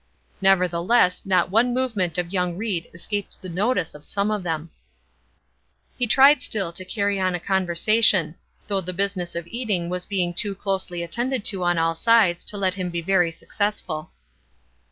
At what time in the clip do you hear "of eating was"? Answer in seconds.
9.35-10.07